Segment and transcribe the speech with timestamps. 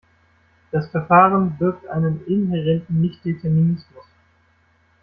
[0.71, 4.05] Das Verfahren birgt einen inhärenten Nichtdeterminismus.